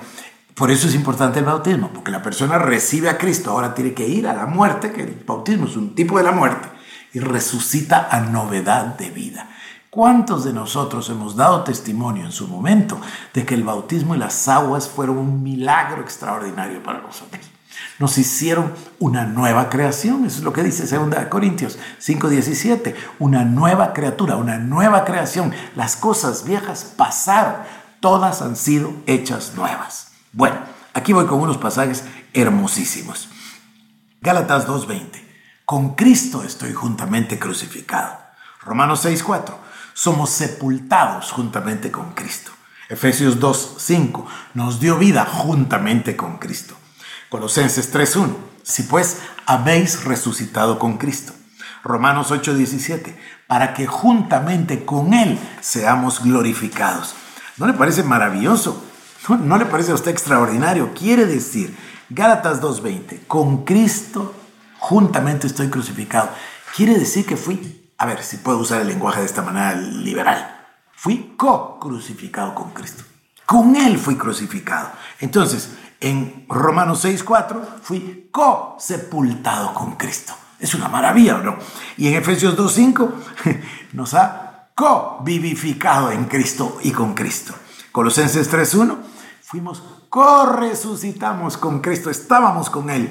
por 0.55 0.71
eso 0.71 0.89
es 0.89 0.95
importante 0.95 1.39
el 1.39 1.45
bautismo, 1.45 1.91
porque 1.93 2.11
la 2.11 2.23
persona 2.23 2.59
recibe 2.59 3.09
a 3.09 3.19
Cristo, 3.19 3.51
ahora 3.51 3.75
tiene 3.75 3.95
que 3.95 4.07
ir 4.07 4.29
a 4.29 4.35
la 4.35 4.47
muerte, 4.47 4.93
que 4.93 5.03
el 5.03 5.23
bautismo 5.27 5.67
es 5.67 5.77
un 5.77 5.95
tipo 5.95 6.19
de 6.19 6.25
la 6.25 6.33
muerte, 6.33 6.69
y 7.13 7.21
resucita 7.21 8.09
a 8.11 8.21
novedad 8.21 8.97
de 8.97 9.11
vida. 9.11 9.49
¿Cuántos 9.91 10.45
de 10.45 10.53
nosotros 10.53 11.09
hemos 11.11 11.35
dado 11.35 11.65
testimonio 11.65 12.25
en 12.25 12.31
su 12.31 12.47
momento 12.47 13.01
de 13.35 13.45
que 13.45 13.55
el 13.55 13.65
bautismo 13.65 14.15
y 14.15 14.19
las 14.19 14.47
aguas 14.47 14.89
fueron 14.89 15.19
un 15.19 15.43
milagro 15.43 16.03
extraordinario 16.03 16.81
para 16.83 17.01
nosotros? 17.01 17.51
Nos 17.99 18.19
hicieron 18.19 18.73
una 18.99 19.25
nueva 19.25 19.69
creación, 19.69 20.25
eso 20.25 20.39
es 20.39 20.45
lo 20.45 20.53
que 20.53 20.63
dice 20.63 20.87
2 20.87 21.27
Corintios 21.29 21.79
5:17, 21.99 22.95
una 23.19 23.45
nueva 23.45 23.93
criatura, 23.93 24.37
una 24.37 24.59
nueva 24.59 25.05
creación. 25.05 25.53
Las 25.77 25.97
cosas 25.97 26.45
viejas 26.45 26.95
pasaron, 26.97 27.57
todas 28.01 28.43
han 28.43 28.57
sido 28.57 28.93
hechas 29.07 29.53
nuevas. 29.55 30.13
Bueno, 30.33 30.57
aquí 30.95 31.13
voy 31.13 31.27
con 31.27 31.41
unos 31.41 31.59
pasajes 31.59 32.05
hermosísimos. 32.33 33.29
Gálatas 34.21 34.67
2:20, 34.67 35.25
con 35.65 35.95
Cristo 35.95 36.43
estoy 36.43 36.73
juntamente 36.73 37.39
crucificado. 37.39 38.19
Romanos 38.63 39.05
6:4, 39.05 39.59
somos 39.95 40.31
sepultados 40.31 41.33
juntamente 41.33 41.91
con 41.91 42.13
Cristo. 42.13 42.53
Efesios 42.89 43.39
2:5, 43.39 44.27
nos 44.55 44.81
dio 44.81 44.99
vida 44.99 45.25
juntamente 45.25 46.17
con 46.17 46.39
Cristo. 46.39 46.77
Colosenses 47.31 47.95
3.1. 47.95 48.35
Si 48.63 48.83
pues 48.83 49.19
habéis 49.47 50.05
resucitado 50.05 50.79
con 50.79 50.99
Cristo. 50.99 51.33
Romanos 51.83 52.31
8.17. 52.31 53.17
Para 53.47 53.73
que 53.73 53.87
juntamente 53.87 54.85
con 54.85 55.15
Él 55.15 55.39
seamos 55.61 56.23
glorificados. 56.23 57.15
¿No 57.57 57.67
le 57.67 57.73
parece 57.73 58.03
maravilloso? 58.03 58.85
¿No, 59.29 59.59
le 59.59 59.67
parece 59.67 59.93
a 59.93 59.95
usted 59.95 60.11
extraordinario? 60.11 60.93
Quiere 60.95 61.27
decir, 61.27 61.77
Gálatas 62.09 62.61
2.20, 62.61 63.27
con 63.27 63.65
Cristo 63.65 64.35
juntamente 64.79 65.47
estoy 65.47 65.69
crucificado. 65.69 66.31
Quiere 66.75 66.99
decir 66.99 67.27
que 67.27 67.37
fui, 67.37 67.91
a 67.99 68.07
ver 68.07 68.23
si 68.25 68.39
puedo 68.39 68.59
usar 68.59 68.81
el 68.81 68.89
lenguaje 68.89 69.21
de 69.21 69.27
esta 69.27 69.43
manera 69.43 69.75
liberal, 69.75 70.67
fui 70.93 71.35
co-crucificado 71.37 72.55
con 72.55 72.71
Cristo. 72.71 73.05
Con 73.45 73.77
Él 73.77 73.99
fui 73.99 74.17
crucificado. 74.17 74.91
Entonces, 75.21 75.71
en 76.01 76.47
Romanos 76.49 77.05
6.4 77.05 77.61
fui 77.83 78.29
co-sepultado 78.33 79.75
con 79.75 79.97
Cristo. 79.97 80.35
Es 80.59 80.75
una 80.75 80.89
maravilla, 80.89 81.39
¿no? 81.39 81.57
Y 81.97 82.09
en 82.09 82.15
Efesios 82.15 82.57
2.5 82.57 83.11
nos 83.93 84.15
ha 84.15 84.71
co-vivificado 84.75 86.11
en 86.11 86.25
Cristo 86.25 86.79
y 86.83 86.91
con 86.91 87.15
Cristo. 87.15 87.55
Colosenses 87.93 88.51
3.1 88.51 88.97
fuimos 89.43 89.83
co-resucitamos 90.09 91.57
con 91.57 91.81
Cristo, 91.81 92.11
estábamos 92.11 92.71
con 92.71 92.91
Él. 92.91 93.11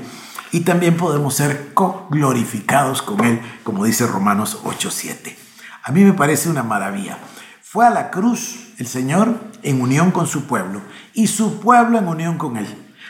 Y 0.52 0.62
también 0.62 0.98
podemos 0.98 1.36
ser 1.36 1.74
co-glorificados 1.76 3.04
con 3.04 3.24
Él, 3.24 3.40
como 3.64 3.86
dice 3.86 4.08
Romanos 4.08 4.64
8.7. 4.64 5.36
A 5.84 5.92
mí 5.92 6.04
me 6.04 6.14
parece 6.14 6.50
una 6.50 6.64
maravilla. 6.64 7.20
Fue 7.62 7.86
a 7.86 7.92
la 7.92 8.10
cruz 8.10 8.74
el 8.80 8.88
Señor 8.88 9.49
en 9.64 9.82
unión 9.82 10.12
con 10.12 10.28
su 10.28 10.46
pueblo 10.46 10.82
y 11.14 11.28
su 11.28 11.60
pueblo 11.60 11.98
en 11.98 12.08
unión 12.08 12.38
con 12.38 12.58
Él. 12.58 12.68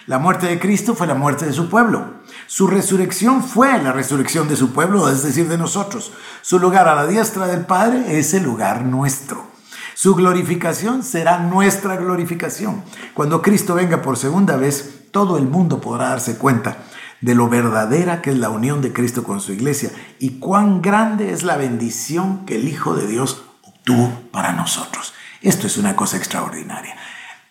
La 0.08 0.18
muerte 0.18 0.48
de 0.48 0.60
Cristo 0.60 0.96
fue 0.96 1.06
la 1.06 1.14
muerte 1.14 1.46
de 1.46 1.54
su 1.54 1.70
pueblo. 1.70 2.20
Su 2.48 2.66
resurrección 2.66 3.44
fue 3.44 3.82
la 3.84 3.92
resurrección 3.92 4.48
de 4.48 4.56
su 4.56 4.72
pueblo, 4.72 5.08
es 5.08 5.22
decir, 5.22 5.48
de 5.48 5.58
nosotros. 5.58 6.12
Su 6.42 6.58
lugar 6.58 6.88
a 6.88 6.96
la 6.96 7.06
diestra 7.06 7.46
del 7.46 7.66
Padre 7.66 8.18
es 8.18 8.34
el 8.34 8.44
lugar 8.44 8.84
nuestro. 8.84 9.46
Su 9.94 10.16
glorificación 10.16 11.04
será 11.04 11.40
nuestra 11.40 11.98
glorificación. 11.98 12.84
Cuando 13.14 13.42
Cristo 13.42 13.76
venga 13.76 14.02
por 14.02 14.18
segunda 14.18 14.56
vez, 14.56 15.06
todo 15.12 15.38
el 15.38 15.46
mundo 15.46 15.80
podrá 15.80 16.10
darse 16.10 16.38
cuenta 16.38 16.78
de 17.22 17.36
lo 17.36 17.50
verdadera 17.50 18.22
que 18.22 18.32
es 18.32 18.38
la 18.38 18.50
unión 18.50 18.82
de 18.82 18.94
Cristo 18.94 19.24
con 19.24 19.42
su 19.42 19.52
iglesia 19.52 19.92
y 20.20 20.40
cuán 20.40 20.82
grande 20.82 21.32
es 21.32 21.44
la 21.44 21.58
bendición 21.58 22.46
que 22.46 22.56
el 22.56 22.68
Hijo 22.68 22.96
de 22.96 23.08
Dios 23.08 23.44
obtuvo 23.62 24.12
para 24.32 24.54
nosotros. 24.54 25.14
Esto 25.42 25.68
es 25.68 25.78
una 25.78 25.96
cosa 25.96 26.18
extraordinaria. 26.18 26.96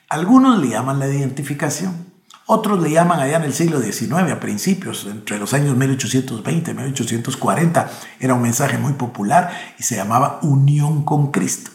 Algunos 0.09 0.59
le 0.59 0.69
llaman 0.69 0.99
la 0.99 1.09
identificación, 1.09 2.07
otros 2.47 2.83
le 2.83 2.91
llaman 2.91 3.21
allá 3.21 3.37
en 3.37 3.45
el 3.45 3.53
siglo 3.53 3.81
XIX, 3.81 4.33
a 4.33 4.41
principios, 4.41 5.07
entre 5.11 5.39
los 5.39 5.53
años 5.53 5.77
1820 5.77 6.71
y 6.71 6.75
1840, 6.75 7.91
era 8.21 8.35
un 8.35 8.43
mensaje 8.43 8.79
muy 8.79 8.95
popular 8.95 9.51
y 9.79 9.83
se 9.83 9.97
llamaba 9.97 10.39
unión 10.43 11.05
con 11.05 11.31
Cristo. 11.31 11.71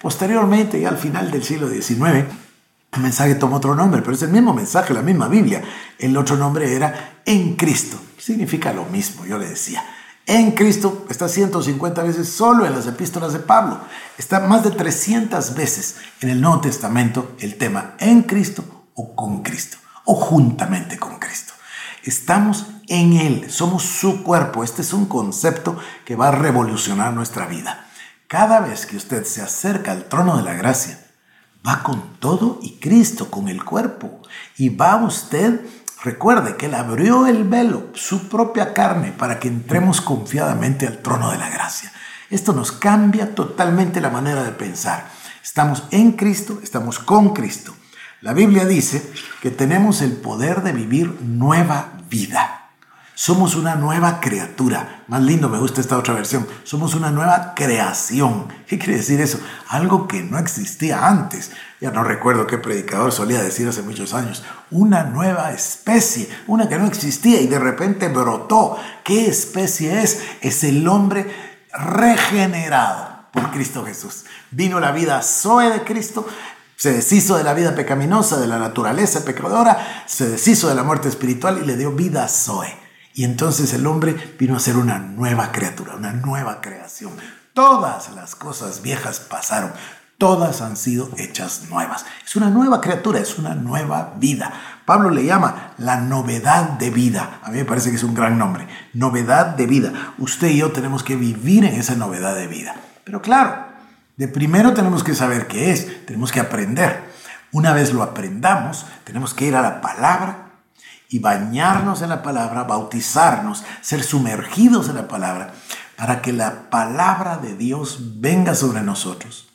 Posteriormente, 0.00 0.80
ya 0.80 0.88
al 0.88 0.98
final 0.98 1.30
del 1.30 1.44
siglo 1.44 1.68
XIX, 1.68 2.26
el 2.92 3.02
mensaje 3.02 3.34
tomó 3.34 3.56
otro 3.56 3.74
nombre, 3.74 4.02
pero 4.02 4.14
es 4.14 4.22
el 4.22 4.30
mismo 4.30 4.54
mensaje, 4.54 4.94
la 4.94 5.02
misma 5.02 5.28
Biblia. 5.28 5.62
El 5.98 6.16
otro 6.16 6.36
nombre 6.36 6.74
era 6.74 7.20
en 7.24 7.56
Cristo. 7.56 7.98
Significa 8.18 8.72
lo 8.72 8.84
mismo, 8.84 9.26
yo 9.26 9.38
le 9.38 9.48
decía. 9.48 9.82
En 10.26 10.52
Cristo 10.52 11.04
está 11.10 11.28
150 11.28 12.02
veces 12.02 12.30
solo 12.30 12.64
en 12.64 12.74
las 12.74 12.86
epístolas 12.86 13.34
de 13.34 13.40
Pablo. 13.40 13.80
Está 14.16 14.40
más 14.40 14.64
de 14.64 14.70
300 14.70 15.54
veces 15.54 15.96
en 16.22 16.30
el 16.30 16.40
Nuevo 16.40 16.62
Testamento 16.62 17.32
el 17.40 17.58
tema 17.58 17.94
en 17.98 18.22
Cristo 18.22 18.64
o 18.94 19.14
con 19.14 19.42
Cristo 19.42 19.76
o 20.06 20.14
juntamente 20.14 20.98
con 20.98 21.18
Cristo. 21.18 21.52
Estamos 22.04 22.66
en 22.88 23.14
Él, 23.14 23.50
somos 23.50 23.82
su 23.82 24.22
cuerpo. 24.22 24.64
Este 24.64 24.80
es 24.80 24.94
un 24.94 25.04
concepto 25.06 25.78
que 26.06 26.16
va 26.16 26.28
a 26.28 26.32
revolucionar 26.32 27.12
nuestra 27.12 27.46
vida. 27.46 27.86
Cada 28.26 28.60
vez 28.60 28.86
que 28.86 28.96
usted 28.96 29.24
se 29.24 29.42
acerca 29.42 29.92
al 29.92 30.04
trono 30.04 30.38
de 30.38 30.42
la 30.42 30.54
gracia, 30.54 30.98
va 31.66 31.82
con 31.82 32.18
todo 32.18 32.60
y 32.62 32.78
Cristo, 32.78 33.30
con 33.30 33.48
el 33.48 33.62
cuerpo. 33.62 34.22
Y 34.56 34.70
va 34.70 34.96
usted 34.96 35.60
Recuerde 36.04 36.56
que 36.56 36.66
Él 36.66 36.74
abrió 36.74 37.26
el 37.26 37.44
velo, 37.44 37.88
su 37.94 38.28
propia 38.28 38.74
carne, 38.74 39.10
para 39.10 39.40
que 39.40 39.48
entremos 39.48 40.02
confiadamente 40.02 40.86
al 40.86 40.98
trono 40.98 41.30
de 41.30 41.38
la 41.38 41.48
gracia. 41.48 41.90
Esto 42.28 42.52
nos 42.52 42.72
cambia 42.72 43.34
totalmente 43.34 44.02
la 44.02 44.10
manera 44.10 44.44
de 44.44 44.52
pensar. 44.52 45.08
Estamos 45.42 45.84
en 45.92 46.12
Cristo, 46.12 46.60
estamos 46.62 46.98
con 46.98 47.32
Cristo. 47.32 47.74
La 48.20 48.34
Biblia 48.34 48.66
dice 48.66 49.10
que 49.40 49.50
tenemos 49.50 50.02
el 50.02 50.12
poder 50.12 50.62
de 50.62 50.74
vivir 50.74 51.16
nueva 51.22 51.94
vida. 52.10 52.63
Somos 53.16 53.54
una 53.54 53.76
nueva 53.76 54.18
criatura. 54.18 55.04
Más 55.06 55.22
lindo, 55.22 55.48
me 55.48 55.58
gusta 55.58 55.80
esta 55.80 55.96
otra 55.96 56.14
versión. 56.14 56.48
Somos 56.64 56.94
una 56.94 57.10
nueva 57.10 57.52
creación. 57.54 58.48
¿Qué 58.66 58.76
quiere 58.76 58.96
decir 58.96 59.20
eso? 59.20 59.38
Algo 59.68 60.08
que 60.08 60.24
no 60.24 60.36
existía 60.36 61.06
antes. 61.06 61.52
Ya 61.80 61.92
no 61.92 62.02
recuerdo 62.02 62.48
qué 62.48 62.58
predicador 62.58 63.12
solía 63.12 63.40
decir 63.40 63.68
hace 63.68 63.82
muchos 63.82 64.14
años. 64.14 64.42
Una 64.72 65.04
nueva 65.04 65.52
especie, 65.52 66.28
una 66.48 66.68
que 66.68 66.76
no 66.76 66.86
existía 66.86 67.40
y 67.40 67.46
de 67.46 67.60
repente 67.60 68.08
brotó. 68.08 68.78
¿Qué 69.04 69.28
especie 69.28 70.02
es? 70.02 70.20
Es 70.40 70.64
el 70.64 70.88
hombre 70.88 71.32
regenerado 71.72 73.28
por 73.32 73.52
Cristo 73.52 73.84
Jesús. 73.84 74.24
Vino 74.50 74.80
la 74.80 74.90
vida 74.90 75.22
Zoe 75.22 75.70
de 75.70 75.84
Cristo, 75.84 76.26
se 76.74 76.92
deshizo 76.92 77.36
de 77.36 77.44
la 77.44 77.54
vida 77.54 77.76
pecaminosa, 77.76 78.40
de 78.40 78.48
la 78.48 78.58
naturaleza 78.58 79.24
pecadora, 79.24 80.04
se 80.06 80.28
deshizo 80.28 80.68
de 80.68 80.74
la 80.74 80.82
muerte 80.82 81.08
espiritual 81.08 81.60
y 81.62 81.66
le 81.66 81.76
dio 81.76 81.92
vida 81.92 82.26
Zoe. 82.26 82.83
Y 83.14 83.22
entonces 83.22 83.72
el 83.72 83.86
hombre 83.86 84.34
vino 84.40 84.56
a 84.56 84.60
ser 84.60 84.76
una 84.76 84.98
nueva 84.98 85.52
criatura, 85.52 85.94
una 85.94 86.12
nueva 86.12 86.60
creación. 86.60 87.12
Todas 87.52 88.12
las 88.12 88.34
cosas 88.34 88.82
viejas 88.82 89.20
pasaron, 89.20 89.70
todas 90.18 90.60
han 90.60 90.76
sido 90.76 91.08
hechas 91.16 91.66
nuevas. 91.70 92.04
Es 92.24 92.34
una 92.34 92.50
nueva 92.50 92.80
criatura, 92.80 93.20
es 93.20 93.38
una 93.38 93.54
nueva 93.54 94.14
vida. 94.18 94.52
Pablo 94.84 95.10
le 95.10 95.24
llama 95.24 95.74
la 95.78 96.00
novedad 96.00 96.70
de 96.70 96.90
vida. 96.90 97.38
A 97.44 97.50
mí 97.50 97.58
me 97.58 97.64
parece 97.64 97.90
que 97.90 97.96
es 97.96 98.02
un 98.02 98.14
gran 98.14 98.36
nombre. 98.36 98.66
Novedad 98.94 99.46
de 99.46 99.68
vida. 99.68 100.14
Usted 100.18 100.48
y 100.48 100.58
yo 100.58 100.72
tenemos 100.72 101.04
que 101.04 101.14
vivir 101.14 101.64
en 101.64 101.74
esa 101.74 101.94
novedad 101.94 102.34
de 102.34 102.48
vida. 102.48 102.74
Pero 103.04 103.22
claro, 103.22 103.64
de 104.16 104.26
primero 104.26 104.74
tenemos 104.74 105.04
que 105.04 105.14
saber 105.14 105.46
qué 105.46 105.70
es, 105.70 106.04
tenemos 106.04 106.32
que 106.32 106.40
aprender. 106.40 107.04
Una 107.52 107.72
vez 107.72 107.92
lo 107.92 108.02
aprendamos, 108.02 108.86
tenemos 109.04 109.34
que 109.34 109.46
ir 109.46 109.54
a 109.54 109.62
la 109.62 109.80
palabra 109.80 110.43
y 111.14 111.20
bañarnos 111.20 112.02
en 112.02 112.08
la 112.08 112.24
palabra, 112.24 112.64
bautizarnos, 112.64 113.62
ser 113.82 114.02
sumergidos 114.02 114.88
en 114.88 114.96
la 114.96 115.06
palabra, 115.06 115.54
para 115.96 116.20
que 116.20 116.32
la 116.32 116.68
palabra 116.70 117.36
de 117.36 117.54
Dios 117.54 118.20
venga 118.20 118.56
sobre 118.56 118.82
nosotros, 118.82 119.46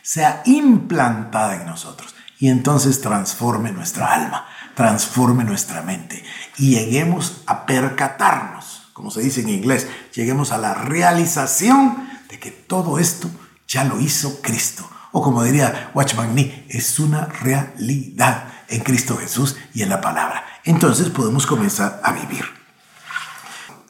sea 0.00 0.40
implantada 0.46 1.56
en 1.56 1.66
nosotros 1.66 2.14
y 2.38 2.48
entonces 2.48 3.02
transforme 3.02 3.72
nuestra 3.72 4.10
alma, 4.10 4.46
transforme 4.74 5.44
nuestra 5.44 5.82
mente 5.82 6.24
y 6.56 6.76
lleguemos 6.76 7.42
a 7.44 7.66
percatarnos, 7.66 8.88
como 8.94 9.10
se 9.10 9.20
dice 9.20 9.42
en 9.42 9.50
inglés, 9.50 9.88
lleguemos 10.14 10.50
a 10.50 10.56
la 10.56 10.72
realización 10.72 12.08
de 12.30 12.38
que 12.38 12.52
todo 12.52 12.98
esto 12.98 13.30
ya 13.68 13.84
lo 13.84 14.00
hizo 14.00 14.40
Cristo. 14.40 14.88
O 15.14 15.22
como 15.22 15.44
diría 15.44 15.90
Watchman 15.92 16.34
Nee, 16.34 16.64
es 16.70 16.98
una 16.98 17.26
realidad 17.26 18.44
en 18.68 18.80
Cristo 18.80 19.18
Jesús 19.18 19.58
y 19.74 19.82
en 19.82 19.90
la 19.90 20.00
palabra 20.00 20.51
entonces 20.64 21.08
podemos 21.10 21.46
comenzar 21.46 22.00
a 22.04 22.12
vivir. 22.12 22.44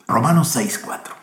Romanos 0.06 0.54
6:4. 0.54 1.14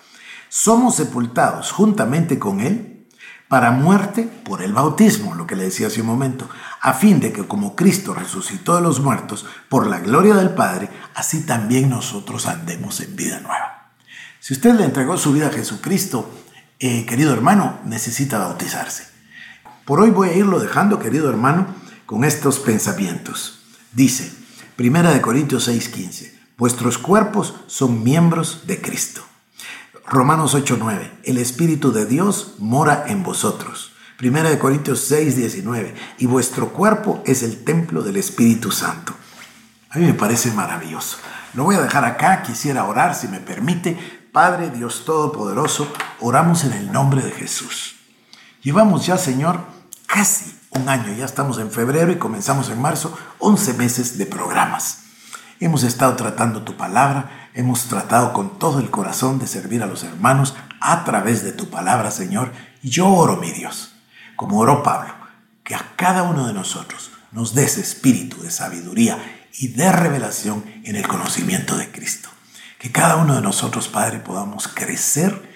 Somos 0.50 0.96
sepultados 0.96 1.72
juntamente 1.72 2.40
con 2.40 2.60
Él 2.60 3.08
para 3.48 3.72
muerte 3.72 4.24
por 4.24 4.62
el 4.62 4.74
bautismo, 4.74 5.34
lo 5.34 5.48
que 5.48 5.56
le 5.56 5.64
decía 5.64 5.88
hace 5.88 6.02
un 6.02 6.08
momento, 6.08 6.48
a 6.82 6.94
fin 6.94 7.20
de 7.20 7.34
que 7.34 7.48
como 7.48 7.76
Cristo 7.76 8.14
resucitó 8.14 8.76
de 8.76 8.82
los 8.82 9.00
muertos 9.00 9.46
por 9.70 9.88
la 9.88 10.00
gloria 10.00 10.36
del 10.36 10.52
Padre, 10.52 10.90
así 11.16 11.42
también 11.42 11.90
nosotros 11.90 12.46
andemos 12.46 13.00
en 13.02 13.16
vida 13.16 13.40
nueva. 13.40 13.92
Si 14.40 14.54
usted 14.54 14.76
le 14.76 14.86
entregó 14.86 15.18
su 15.18 15.34
vida 15.34 15.48
a 15.48 15.52
Jesucristo, 15.52 16.30
eh, 16.80 17.06
querido 17.06 17.34
hermano, 17.34 17.80
necesita 17.86 18.38
bautizarse. 18.38 19.08
Por 19.84 20.00
hoy 20.00 20.12
voy 20.12 20.30
a 20.30 20.36
irlo 20.36 20.60
dejando, 20.60 21.00
querido 21.00 21.30
hermano, 21.30 21.68
con 22.06 22.24
estos 22.24 22.60
pensamientos. 22.60 23.64
Dice, 23.92 24.32
Primera 24.80 25.12
de 25.12 25.20
Corintios 25.20 25.68
6:15. 25.68 26.40
Vuestros 26.58 26.98
cuerpos 26.98 27.54
son 27.68 28.02
miembros 28.02 28.62
de 28.66 28.80
Cristo. 28.80 29.22
Romanos 30.08 30.56
8:9. 30.56 31.12
El 31.26 31.38
Espíritu 31.38 31.92
de 31.92 32.06
Dios 32.06 32.54
mora 32.60 33.04
en 33.10 33.22
vosotros. 33.22 33.92
Primera 34.18 34.50
de 34.50 34.58
Corintios 34.58 35.02
6, 35.02 35.36
19. 35.36 35.96
Y 36.20 36.28
vuestro 36.28 36.70
cuerpo 36.70 37.22
es 37.26 37.44
el 37.44 37.66
templo 37.66 38.04
del 38.04 38.16
Espíritu 38.16 38.72
Santo. 38.72 39.14
A 39.90 39.98
mí 39.98 40.06
me 40.06 40.14
parece 40.14 40.50
maravilloso. 40.52 41.18
Lo 41.56 41.66
voy 41.66 41.76
a 41.76 41.82
dejar 41.82 42.06
acá, 42.06 42.42
quisiera 42.42 42.86
orar 42.86 43.16
si 43.16 43.28
me 43.28 43.42
permite. 43.42 44.00
Padre 44.32 44.70
Dios 44.70 45.04
Todopoderoso, 45.04 45.92
oramos 46.22 46.64
en 46.64 46.72
el 46.72 46.90
nombre 46.90 47.22
de 47.22 47.32
Jesús. 47.32 47.98
Llevamos 48.64 49.06
ya, 49.06 49.18
Señor, 49.18 49.60
casi 50.08 50.58
un 50.80 50.90
año, 50.90 51.14
ya 51.14 51.26
estamos 51.26 51.60
en 51.60 51.72
febrero 51.72 52.12
y 52.12 52.18
comenzamos 52.18 52.70
en 52.70 52.82
marzo, 52.82 53.18
11 53.40 53.74
meses 53.74 54.18
de 54.18 54.26
programas. 54.26 55.04
Hemos 55.60 55.84
estado 55.84 56.16
tratando 56.16 56.64
tu 56.64 56.78
palabra, 56.78 57.50
hemos 57.54 57.86
tratado 57.86 58.34
con 58.34 58.58
todo 58.58 58.80
el 58.80 58.90
corazón 58.90 59.40
de 59.40 59.48
servir 59.48 59.84
a 59.84 59.88
los 59.88 60.04
hermanos 60.04 60.56
a 60.80 61.04
través 61.04 61.44
de 61.44 61.52
tu 61.52 61.70
palabra, 61.70 62.12
Señor. 62.12 62.54
Y 62.82 62.90
yo 62.90 63.10
oro, 63.10 63.36
mi 63.38 63.52
Dios, 63.52 63.94
como 64.36 64.60
oró 64.60 64.84
Pablo, 64.84 65.14
que 65.64 65.76
a 65.76 65.96
cada 65.96 66.24
uno 66.24 66.48
de 66.48 66.54
nosotros 66.54 67.12
nos 67.32 67.54
des 67.54 67.78
espíritu 67.78 68.42
de 68.42 68.52
sabiduría 68.52 69.18
y 69.58 69.70
de 69.70 69.92
revelación 69.92 70.64
en 70.86 70.96
el 70.96 71.08
conocimiento 71.08 71.78
de 71.78 71.92
Cristo. 71.92 72.30
Que 72.80 72.92
cada 72.92 73.18
uno 73.18 73.36
de 73.36 73.42
nosotros, 73.42 73.90
Padre, 73.90 74.20
podamos 74.20 74.70
crecer 74.70 75.50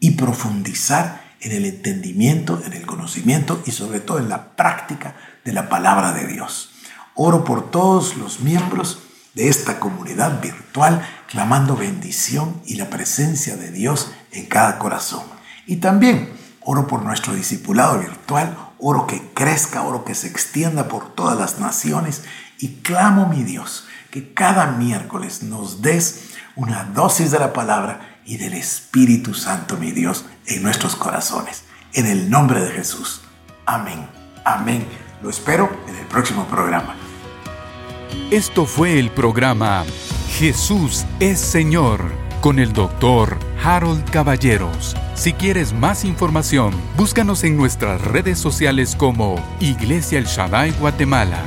y 0.00 0.12
profundizar 0.12 1.25
en 1.40 1.52
el 1.52 1.64
entendimiento, 1.64 2.62
en 2.64 2.72
el 2.72 2.86
conocimiento 2.86 3.62
y 3.66 3.72
sobre 3.72 4.00
todo 4.00 4.18
en 4.18 4.28
la 4.28 4.56
práctica 4.56 5.14
de 5.44 5.52
la 5.52 5.68
palabra 5.68 6.12
de 6.12 6.26
Dios. 6.26 6.70
Oro 7.14 7.44
por 7.44 7.70
todos 7.70 8.16
los 8.16 8.40
miembros 8.40 8.98
de 9.34 9.48
esta 9.48 9.78
comunidad 9.78 10.40
virtual, 10.40 11.06
clamando 11.28 11.76
bendición 11.76 12.60
y 12.64 12.76
la 12.76 12.88
presencia 12.88 13.56
de 13.56 13.70
Dios 13.70 14.10
en 14.32 14.46
cada 14.46 14.78
corazón. 14.78 15.22
Y 15.66 15.76
también 15.76 16.32
oro 16.60 16.86
por 16.86 17.02
nuestro 17.02 17.34
discipulado 17.34 17.98
virtual, 17.98 18.56
oro 18.78 19.06
que 19.06 19.30
crezca, 19.34 19.82
oro 19.82 20.04
que 20.04 20.14
se 20.14 20.26
extienda 20.26 20.88
por 20.88 21.14
todas 21.14 21.38
las 21.38 21.60
naciones 21.60 22.24
y 22.58 22.76
clamo, 22.82 23.26
mi 23.26 23.44
Dios, 23.44 23.86
que 24.10 24.32
cada 24.32 24.72
miércoles 24.72 25.42
nos 25.42 25.82
des 25.82 26.30
una 26.56 26.84
dosis 26.84 27.30
de 27.30 27.38
la 27.38 27.52
palabra 27.52 28.15
y 28.26 28.36
del 28.36 28.54
Espíritu 28.54 29.32
Santo, 29.34 29.76
mi 29.76 29.92
Dios, 29.92 30.24
en 30.46 30.62
nuestros 30.62 30.96
corazones. 30.96 31.64
En 31.94 32.06
el 32.06 32.28
nombre 32.28 32.60
de 32.60 32.70
Jesús. 32.72 33.22
Amén. 33.64 34.06
Amén. 34.44 34.84
Lo 35.22 35.30
espero 35.30 35.70
en 35.88 35.96
el 35.96 36.06
próximo 36.06 36.46
programa. 36.46 36.94
Esto 38.30 38.66
fue 38.66 38.98
el 38.98 39.10
programa 39.10 39.84
Jesús 40.38 41.04
es 41.20 41.38
Señor 41.38 42.00
con 42.40 42.58
el 42.58 42.72
doctor 42.72 43.38
Harold 43.64 44.08
Caballeros. 44.10 44.94
Si 45.14 45.32
quieres 45.32 45.72
más 45.72 46.04
información, 46.04 46.74
búscanos 46.96 47.44
en 47.44 47.56
nuestras 47.56 48.00
redes 48.00 48.38
sociales 48.38 48.94
como 48.96 49.36
Iglesia 49.60 50.18
El 50.18 50.26
Shaddai 50.26 50.72
Guatemala 50.72 51.42